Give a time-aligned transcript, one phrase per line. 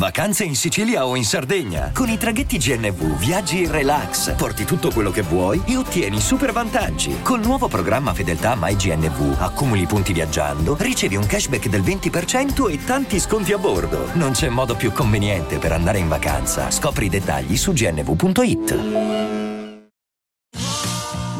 [0.00, 1.90] Vacanze in Sicilia o in Sardegna.
[1.92, 6.52] Con i traghetti GNV viaggi in relax, porti tutto quello che vuoi e ottieni super
[6.52, 7.20] vantaggi.
[7.22, 13.20] Col nuovo programma Fedeltà MyGNV accumuli punti viaggiando, ricevi un cashback del 20% e tanti
[13.20, 14.08] sconti a bordo.
[14.14, 16.70] Non c'è modo più conveniente per andare in vacanza.
[16.70, 18.78] Scopri i dettagli su gnv.it.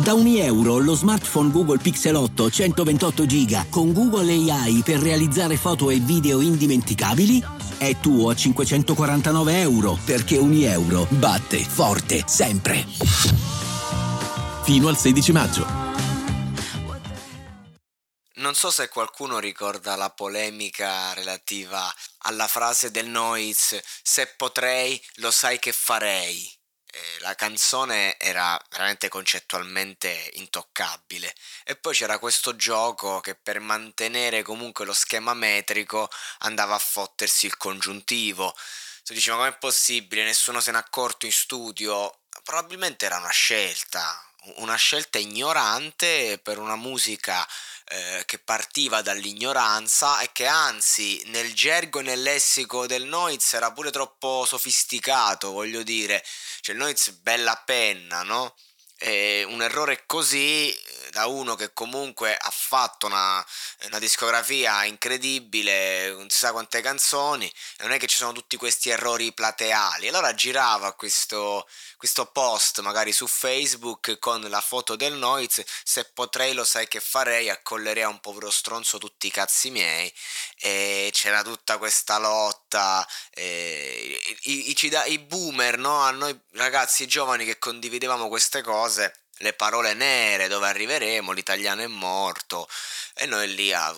[0.02, 5.56] Da ogni euro lo smartphone Google Pixel 8 128 GB con Google AI per realizzare
[5.56, 12.84] foto e video indimenticabili è tuo a 549 euro perché ogni euro batte forte sempre.
[14.64, 15.67] Fino al 16 maggio.
[18.34, 21.91] Non so se qualcuno ricorda la polemica relativa
[22.25, 26.59] alla frase del Noiz se potrei lo sai che farei
[26.92, 31.34] eh, la canzone era veramente concettualmente intoccabile.
[31.64, 37.47] E poi c'era questo gioco che per mantenere comunque lo schema metrico andava a fottersi
[37.47, 38.55] il congiuntivo.
[39.02, 44.77] Si diceva com'è possibile, nessuno se n'è accorto in studio, probabilmente era una scelta, una
[44.77, 47.46] scelta ignorante per una musica
[47.84, 53.72] eh, che partiva dall'ignoranza e che anzi nel gergo e nel lessico del Noiz era
[53.72, 56.24] pure troppo sofisticato, voglio dire,
[56.60, 58.55] cioè il Noiz bella penna, no?
[59.03, 63.45] E un errore così eh, da uno che comunque ha fatto una,
[63.87, 68.91] una, discografia incredibile, non si sa quante canzoni, non è che ci sono tutti questi
[68.91, 70.09] errori plateali.
[70.09, 76.53] Allora girava questo, questo post magari su Facebook con la foto del Noiz, se potrei
[76.53, 80.12] lo sai che farei, accollerei a un povero stronzo tutti i cazzi miei
[80.59, 83.06] e c'era tutta questa lotta,
[83.37, 86.00] i, i, i, i boomer, no?
[86.00, 88.90] a noi ragazzi giovani che condividevamo queste cose
[89.41, 92.69] le parole nere, dove arriveremo, l'italiano è morto,
[93.15, 93.89] e noi lì a,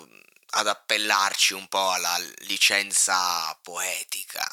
[0.51, 4.47] ad appellarci un po' alla licenza poetica.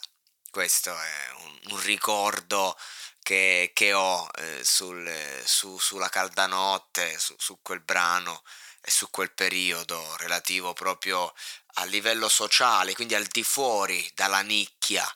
[0.49, 2.77] Questo è un, un ricordo
[3.21, 8.43] che, che ho eh, sul, su, sulla calda notte, su, su quel brano
[8.81, 11.33] e su quel periodo relativo proprio
[11.75, 15.07] a livello sociale, quindi al di fuori dalla nicchia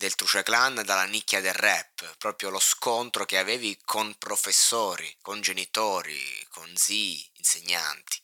[0.00, 5.42] del Truce Clan, dalla nicchia del rap, proprio lo scontro che avevi con professori, con
[5.42, 6.18] genitori,
[6.48, 8.18] con zii, insegnanti.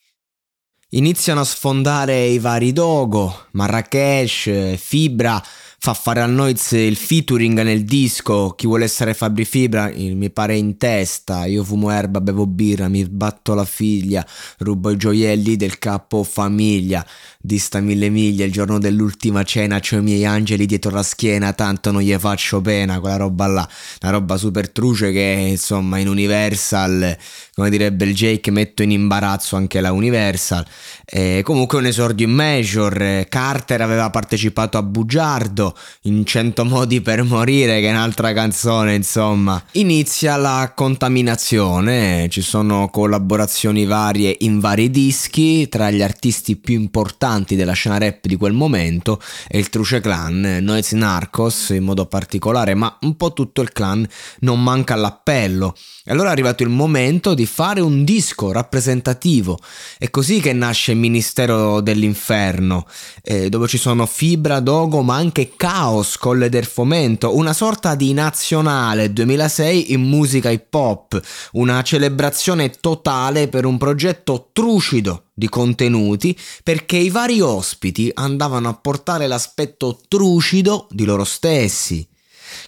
[0.90, 5.44] Iniziano a sfondare i vari Dogo, Marrakesh, Fibra,
[5.78, 10.56] fa fare a Noiz il featuring nel disco Chi vuole essere Fabri Fibra mi pare
[10.56, 11.44] in testa.
[11.44, 14.26] Io fumo erba, bevo birra, mi batto la figlia
[14.58, 17.06] Rubo i gioielli del capo famiglia.
[17.38, 21.92] Dista mille miglia, il giorno dell'ultima cena C'ho i miei angeli dietro la schiena Tanto
[21.92, 23.68] non gli faccio pena Quella roba là,
[24.02, 27.16] una roba super truce che insomma in Universal
[27.54, 30.66] Come direbbe il Jake metto in imbarazzo anche la Universal.
[31.04, 35.65] E Comunque un esordio in major Carter aveva partecipato a Bugiardo
[36.02, 39.62] in Cento modi per morire, che è un'altra canzone, insomma.
[39.72, 47.56] Inizia la contaminazione, ci sono collaborazioni varie in vari dischi, tra gli artisti più importanti
[47.56, 52.74] della scena rap di quel momento è il Truce Clan, Noise Narcos in modo particolare,
[52.74, 54.06] ma un po' tutto il clan
[54.40, 55.74] non manca all'appello.
[56.04, 59.58] E allora è arrivato il momento di fare un disco rappresentativo.
[59.98, 62.86] È così che nasce il Ministero dell'Inferno,
[63.22, 68.12] eh, dove ci sono Fibra, Dogo, ma anche Caos, Colle del Fomento, una sorta di
[68.12, 71.20] nazionale 2006 in musica hip hop,
[71.52, 78.74] una celebrazione totale per un progetto trucido di contenuti perché i vari ospiti andavano a
[78.74, 82.06] portare l'aspetto trucido di loro stessi.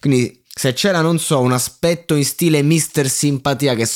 [0.01, 3.89] Quindi se c'era, non so, un aspetto in stile Mister Simpatia che,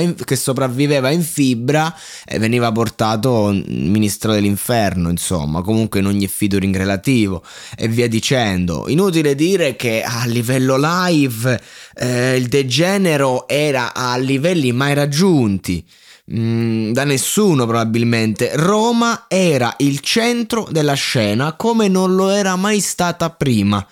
[0.00, 1.92] in, che sopravviveva in fibra,
[2.24, 7.42] eh, veniva portato Ministro dell'Inferno, insomma, comunque in ogni featuring relativo
[7.76, 8.84] e via dicendo.
[8.86, 11.60] Inutile dire che a livello live
[11.96, 15.84] eh, il degenero era a livelli mai raggiunti.
[16.32, 18.52] Mm, da nessuno probabilmente.
[18.54, 23.84] Roma era il centro della scena come non lo era mai stata prima.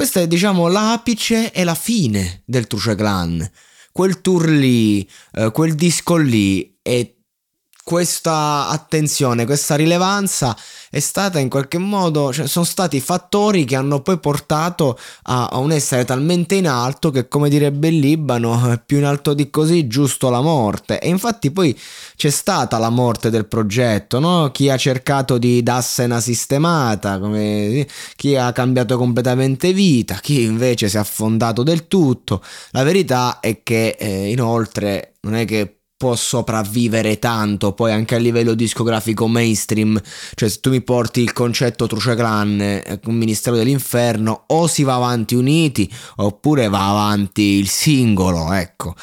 [0.00, 3.46] Questo è diciamo l'apice e la fine del Truce Clan.
[3.92, 7.19] Quel tour lì, eh, quel disco lì e
[7.90, 10.56] questa attenzione, questa rilevanza
[10.88, 15.58] è stata in qualche modo, cioè sono stati fattori che hanno poi portato a, a,
[15.58, 19.88] un essere talmente in alto che come direbbe il Libano, più in alto di così,
[19.88, 21.00] giusto la morte.
[21.00, 21.76] E infatti poi
[22.14, 24.52] c'è stata la morte del progetto, no?
[24.52, 30.94] Chi ha cercato di darsene sistemata, come, chi ha cambiato completamente vita, chi invece si
[30.96, 32.40] è affondato del tutto.
[32.70, 38.18] La verità è che eh, inoltre non è che può sopravvivere tanto poi anche a
[38.18, 40.00] livello discografico mainstream
[40.34, 44.82] cioè se tu mi porti il concetto Truce Clan eh, un ministero dell'inferno o si
[44.82, 48.94] va avanti uniti oppure va avanti il singolo ecco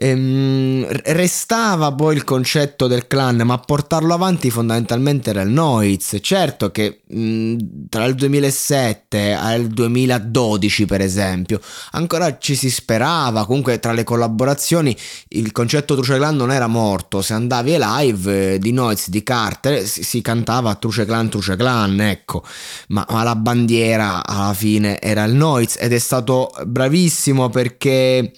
[0.00, 6.18] Ehm, restava poi il concetto del clan, ma portarlo avanti fondamentalmente era il Noiz.
[6.20, 7.56] Certo che mh,
[7.88, 11.60] tra il 2007 e il 2012, per esempio,
[11.92, 13.44] ancora ci si sperava.
[13.44, 14.96] Comunque, tra le collaborazioni,
[15.30, 17.20] il concetto Truce Clan non era morto.
[17.20, 21.56] Se andavi ai live eh, di Noiz, di Carter, si, si, cantava Truce Clan, Truce
[21.56, 22.44] Clan, ecco.
[22.88, 28.32] Ma, ma la bandiera alla fine era il Noiz ed è stato bravissimo perché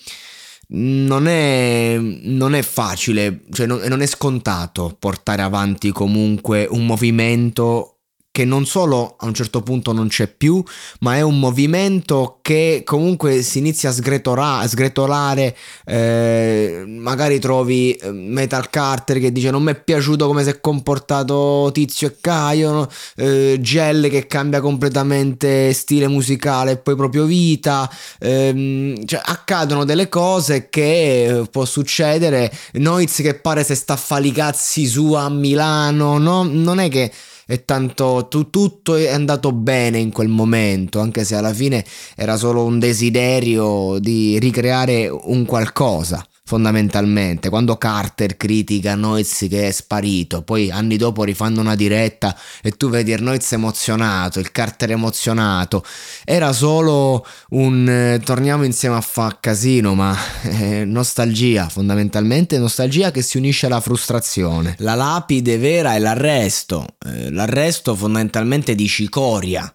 [0.72, 7.99] non è, non è facile, cioè non, non è scontato portare avanti comunque un movimento
[8.40, 10.64] che non solo a un certo punto non c'è più,
[11.00, 15.54] ma è un movimento che comunque si inizia a, sgretola- sgretolare,
[15.84, 20.60] eh, magari trovi eh, Metal Carter che dice non mi è piaciuto come si è
[20.60, 27.90] comportato Tizio e Caio, eh, Gel che cambia completamente stile musicale e poi proprio vita,
[28.20, 34.26] ehm, cioè accadono delle cose che può succedere, Noiz che pare se sta a fare
[34.26, 36.42] i cazzi su a Milano, no?
[36.44, 37.12] non è che
[37.50, 42.36] e tanto tu, tutto è andato bene in quel momento, anche se alla fine era
[42.36, 47.48] solo un desiderio di ricreare un qualcosa fondamentalmente.
[47.48, 52.88] Quando Carter critica Noiz che è sparito, poi anni dopo rifanno una diretta e tu
[52.88, 55.84] vedi il Noiz emozionato, il Carter emozionato,
[56.24, 63.22] era solo un eh, torniamo insieme a fa casino, ma eh, nostalgia, fondamentalmente nostalgia che
[63.22, 64.74] si unisce alla frustrazione.
[64.78, 69.72] La lapide vera è l'arresto, eh, l'arresto fondamentalmente di cicoria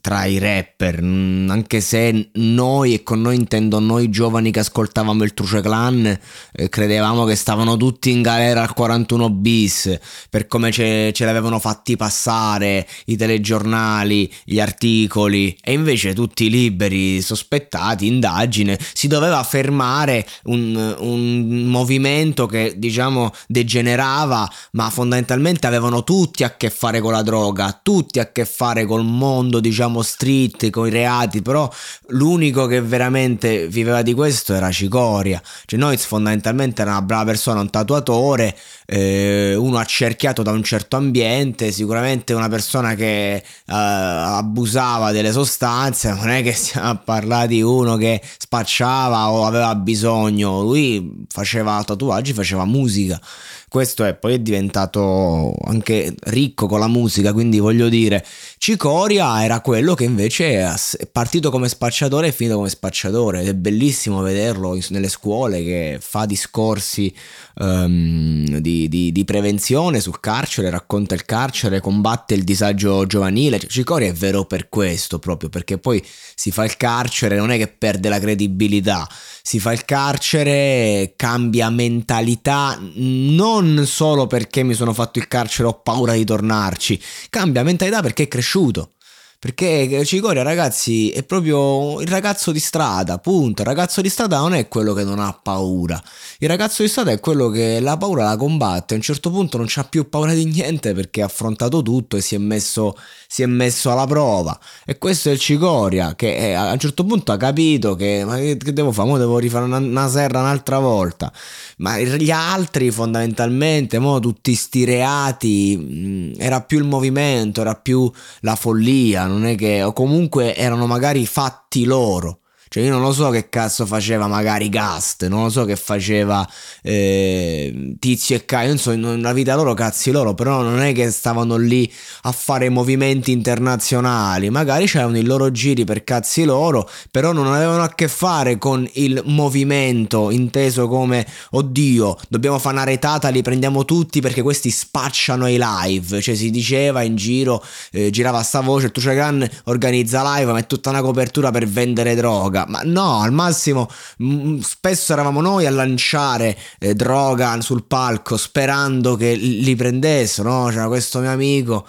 [0.00, 5.32] tra i rapper, anche se noi, e con noi intendo noi giovani che ascoltavamo il
[5.32, 6.18] Truce Clan,
[6.52, 11.58] eh, credevamo che stavano tutti in galera al 41 bis, per come ce, ce l'avevano
[11.58, 20.26] fatti passare i telegiornali, gli articoli, e invece tutti liberi, sospettati, indagine, si doveva fermare
[20.44, 27.22] un, un movimento che diciamo degenerava, ma fondamentalmente avevano tutti a che fare con la
[27.22, 31.70] droga, tutti a che fare col mondo diciamo street con i reati però
[32.08, 35.40] l'unico che veramente viveva di questo era Cicoria.
[35.66, 40.96] Cioè Noiz fondamentalmente era una brava persona un tatuatore eh, uno accerchiato da un certo
[40.96, 47.48] ambiente sicuramente una persona che eh, abusava delle sostanze non è che stiamo a parlare
[47.48, 50.62] di uno che spacciava o aveva bisogno.
[50.62, 53.20] Lui faceva tatuaggi faceva musica
[53.70, 58.26] questo è poi è diventato anche ricco con la musica, quindi voglio dire,
[58.58, 63.54] Cicoria era quello che invece è partito come spacciatore e finito come spacciatore ed è
[63.54, 67.14] bellissimo vederlo nelle scuole che fa discorsi
[67.60, 73.60] um, di, di, di, prevenzione sul carcere, racconta il carcere, combatte il disagio giovanile.
[73.60, 77.56] Cioè, Cicoria è vero per questo proprio, perché poi si fa il carcere, non è
[77.56, 79.08] che perde la credibilità,
[79.42, 85.80] si fa il carcere, cambia mentalità, non solo perché mi sono fatto il carcere ho
[85.80, 87.00] paura di tornarci,
[87.30, 88.92] cambia mentalità perché è cresciuto.
[89.40, 93.62] Perché Cicoria, ragazzi, è proprio il ragazzo di strada, punto.
[93.62, 95.98] Il ragazzo di strada non è quello che non ha paura.
[96.40, 98.92] Il ragazzo di strada è quello che la paura la combatte.
[98.92, 102.20] A un certo punto non c'ha più paura di niente perché ha affrontato tutto e
[102.20, 102.94] si è messo,
[103.26, 104.60] si è messo alla prova.
[104.84, 108.36] E questo è il Cicoria, che è, a un certo punto ha capito che, ma
[108.36, 109.08] che, che devo fare?
[109.08, 111.32] Mo devo rifare una, una serra un'altra volta.
[111.78, 118.10] Ma gli altri, fondamentalmente, mo tutti sti reati, mh, era più il movimento, era più
[118.40, 122.39] la follia non è che, o comunque erano magari fatti loro.
[122.72, 126.48] Cioè io non lo so che cazzo faceva magari Gast, non lo so che faceva
[126.82, 131.56] eh, Tizio e Caio, insomma nella vita loro cazzi loro, però non è che stavano
[131.56, 137.52] lì a fare movimenti internazionali, magari c'erano i loro giri per cazzi loro, però non
[137.52, 143.42] avevano a che fare con il movimento inteso come oddio, dobbiamo fare una retata, li
[143.42, 148.60] prendiamo tutti perché questi spacciano i live, cioè si diceva in giro, eh, girava sta
[148.60, 152.80] voce, tu Gun organizza live, ma è tutta una copertura per vendere droga droga, ma
[152.84, 153.88] no, al massimo
[154.18, 160.50] mh, mm, spesso eravamo noi a lanciare eh, droga sul palco sperando che li prendessero,
[160.50, 160.68] no?
[160.68, 161.86] C'era questo mio amico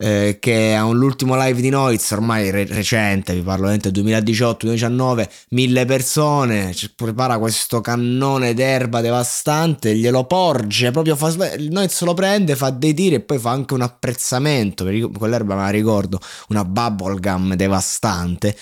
[0.00, 5.84] eh, che ha l'ultimo live di Noiz, ormai re- recente, vi parlo del 2018-2019, mille
[5.86, 12.94] persone, prepara questo cannone d'erba devastante, glielo porge, proprio fa, Noiz lo prende, fa dei
[12.94, 18.56] tiri e poi fa anche un apprezzamento, quell'erba me la ricordo, una bubblegum devastante,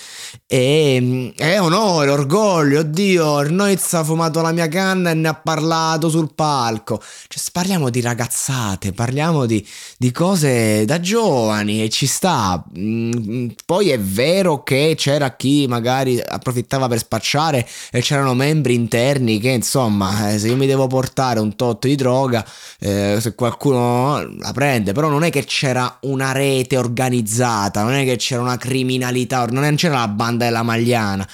[0.47, 5.35] e mm, è onore, orgoglio, oddio, Noiz ha fumato la mia canna e ne ha
[5.35, 9.65] parlato sul palco, cioè parliamo di ragazzate, parliamo di,
[9.99, 12.63] di cose da giovani, giovani e ci sta.
[12.77, 19.39] Mm, poi è vero che c'era chi magari approfittava per spacciare e c'erano membri interni
[19.39, 22.45] che insomma eh, se io mi devo portare un tot di droga
[22.79, 24.93] eh, se qualcuno la prende.
[24.93, 29.75] Però non è che c'era una rete organizzata non è che c'era una criminalità non
[29.75, 31.27] c'era la banda della Magliana.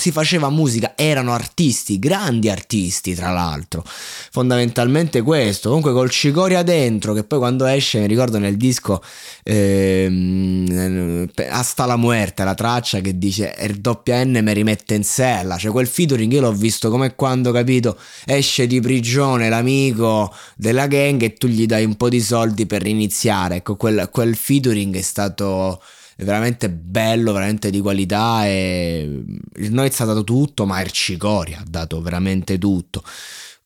[0.00, 3.84] Si faceva musica erano artisti grandi artisti tra l'altro.
[4.30, 5.68] Fondamentalmente questo.
[5.68, 9.02] Comunque col cicoria dentro che poi quando esce mi ricordo nel disco
[9.42, 15.70] ehm, Hasta la muerte, la traccia che dice il WN mi rimette in sella, cioè
[15.70, 21.34] quel featuring io l'ho visto come quando, capito, esce di prigione l'amico della gang e
[21.34, 25.80] tu gli dai un po' di soldi per iniziare, ecco quel, quel featuring è stato
[26.24, 29.22] veramente bello, veramente di qualità e
[29.56, 33.02] il Noiz ha dato tutto, ma Ercicoria ha dato veramente tutto.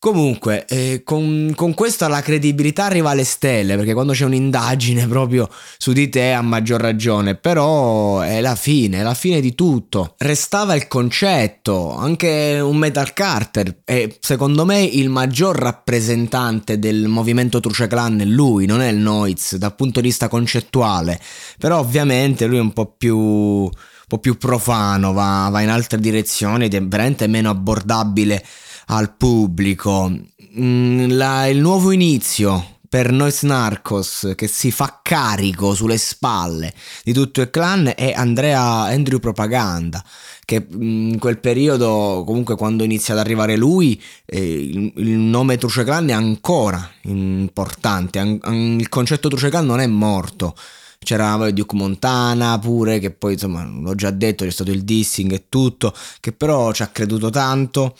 [0.04, 5.48] Comunque, eh, con, con questa la credibilità arriva alle stelle, perché quando c'è un'indagine proprio
[5.78, 10.14] su di te ha maggior ragione, però è la fine, è la fine di tutto.
[10.18, 17.60] Restava il concetto, anche un Metal Carter è secondo me il maggior rappresentante del movimento
[17.60, 21.18] Truce Clan è lui, non è il Noiz dal punto di vista concettuale,
[21.58, 23.70] però ovviamente lui è un po' più un
[24.06, 28.44] po' più profano, va, va in altre direzioni ed è veramente meno abbordabile
[28.86, 30.10] al pubblico.
[30.58, 36.72] Mm, la, il nuovo inizio per Nois Narcos che si fa carico sulle spalle
[37.02, 40.00] di tutto il clan è Andrea Andrew Propaganda
[40.44, 45.56] che mm, in quel periodo comunque quando inizia ad arrivare lui eh, il, il, nome
[45.56, 48.38] Truce Clan è ancora importante an,
[48.78, 50.54] il concetto Truce Clan non è morto
[51.04, 55.44] c'era Duke Montana pure che poi insomma l'ho già detto c'è stato il dissing e
[55.48, 57.94] tutto che però ci ha creduto tanto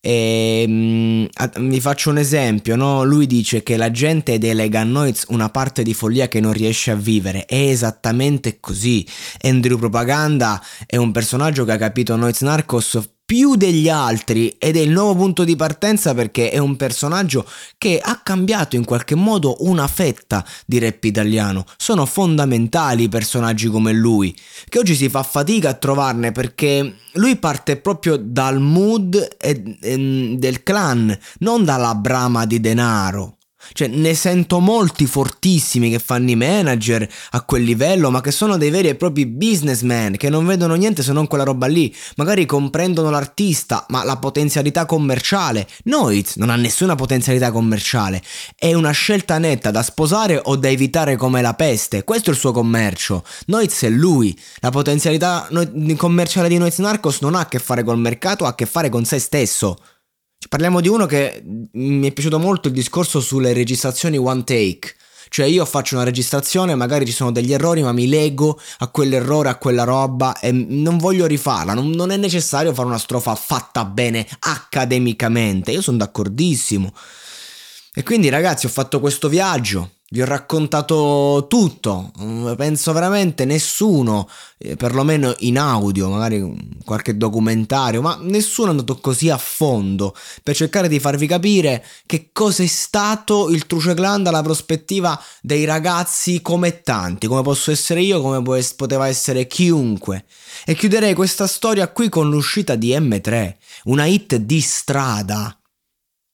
[0.00, 1.28] e, um,
[1.68, 3.04] vi faccio un esempio, no?
[3.04, 6.92] lui dice che la gente delega a Noiz una parte di follia che non riesce
[6.92, 9.06] a vivere, è esattamente così.
[9.42, 14.80] Andrew Propaganda è un personaggio che ha capito Noiz Narcos più degli altri ed è
[14.80, 17.44] il nuovo punto di partenza perché è un personaggio
[17.76, 21.66] che ha cambiato in qualche modo una fetta di rap italiano.
[21.76, 24.34] Sono fondamentali personaggi come lui,
[24.70, 30.34] che oggi si fa fatica a trovarne perché lui parte proprio dal mood e, e,
[30.38, 33.37] del clan, non dalla brama di denaro.
[33.72, 38.56] Cioè, ne sento molti fortissimi che fanno i manager a quel livello, ma che sono
[38.56, 41.94] dei veri e propri businessmen, che non vedono niente se non quella roba lì.
[42.16, 45.66] Magari comprendono l'artista, ma la potenzialità commerciale.
[45.84, 48.22] Noiz non ha nessuna potenzialità commerciale.
[48.54, 52.04] È una scelta netta da sposare o da evitare come la peste.
[52.04, 53.24] Questo è il suo commercio.
[53.46, 54.38] Noiz è lui.
[54.60, 55.48] La potenzialità
[55.96, 58.88] commerciale di Noiz Narcos non ha a che fare col mercato, ha a che fare
[58.88, 59.76] con se stesso.
[60.48, 64.94] Parliamo di uno che mi è piaciuto molto il discorso sulle registrazioni one take.
[65.28, 69.50] Cioè io faccio una registrazione, magari ci sono degli errori, ma mi leggo a quell'errore,
[69.50, 71.74] a quella roba e non voglio rifarla.
[71.74, 75.72] Non, non è necessario fare una strofa fatta bene accademicamente.
[75.72, 76.94] Io sono d'accordissimo.
[77.92, 84.26] E quindi ragazzi ho fatto questo viaggio vi ho raccontato tutto, mm, penso veramente nessuno,
[84.56, 90.56] eh, perlomeno in audio, magari qualche documentario, ma nessuno è andato così a fondo per
[90.56, 96.40] cercare di farvi capire che cosa è stato il Truce Clan dalla prospettiva dei ragazzi
[96.40, 98.42] come tanti, come posso essere io, come
[98.76, 100.24] poteva essere chiunque.
[100.64, 105.52] E chiuderei questa storia qui con l'uscita di M3, una hit di strada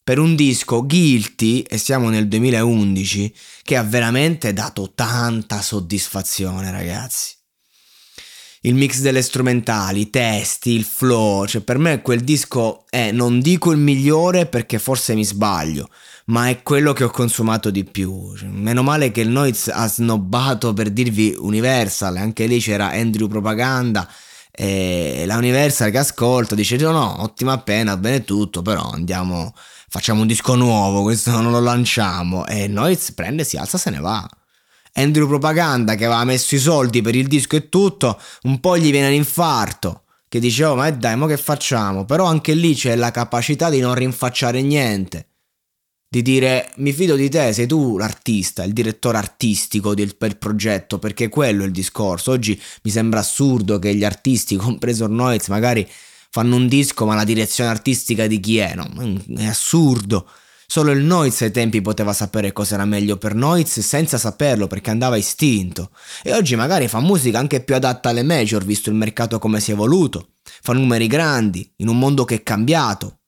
[0.05, 7.33] per un disco Guilty, e siamo nel 2011, che ha veramente dato tanta soddisfazione, ragazzi.
[8.61, 13.41] Il mix delle strumentali, i testi, il flow, cioè per me quel disco è, non
[13.41, 15.89] dico il migliore perché forse mi sbaglio,
[16.27, 18.35] ma è quello che ho consumato di più.
[18.37, 23.29] Cioè, meno male che il Noiz ha snobbato per dirvi Universal, anche lì c'era Andrew
[23.29, 24.07] Propaganda
[24.51, 29.53] e la Universal che ascolta dice no, no, ottima pena, bene tutto, però andiamo
[29.89, 32.47] facciamo un disco nuovo, questo non lo lanciamo.
[32.47, 34.29] E Noiz prende, si alza, se ne va.
[34.95, 38.91] Andrew Propaganda che aveva messo i soldi per il disco e tutto, un po' gli
[38.91, 40.03] viene l'infarto.
[40.29, 42.05] che dice oh ma dai, ma che facciamo?
[42.05, 45.29] Però anche lì c'è la capacità di non rinfacciare niente
[46.15, 51.01] di dire mi fido di te, sei tu l'artista, il direttore artistico del, del progetto,
[51.01, 52.31] perché quello è il discorso.
[52.31, 55.85] Oggi mi sembra assurdo che gli artisti, compreso Noiz, magari
[56.35, 58.75] fanno un disco, ma la direzione artistica di chi è?
[58.75, 58.91] No,
[59.37, 60.29] è assurdo.
[60.67, 64.91] Solo il Noiz ai tempi poteva sapere cosa era meglio per Noiz senza saperlo perché
[64.91, 65.91] andava istinto.
[66.25, 69.71] E oggi magari fa musica anche più adatta alle major visto il mercato come si
[69.71, 70.31] è evoluto.
[70.43, 73.21] Fa numeri grandi, in un mondo che è cambiato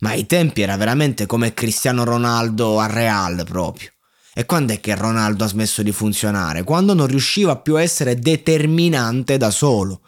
[0.00, 3.90] ma ai tempi era veramente come Cristiano Ronaldo a Real proprio.
[4.34, 6.62] E quando è che Ronaldo ha smesso di funzionare?
[6.62, 10.02] Quando non riusciva più a essere determinante da solo.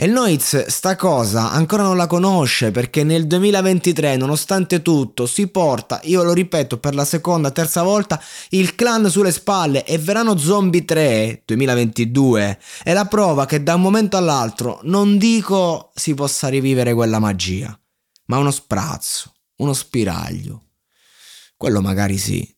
[0.00, 5.48] E il Noiz sta cosa ancora non la conosce perché nel 2023, nonostante tutto, si
[5.48, 10.38] porta, io lo ripeto per la seconda, terza volta, il clan sulle spalle e Verano
[10.38, 16.46] Zombie 3 2022 è la prova che da un momento all'altro non dico si possa
[16.46, 17.76] rivivere quella magia
[18.26, 20.66] ma uno sprazzo, uno spiraglio.
[21.56, 22.57] Quello magari sì.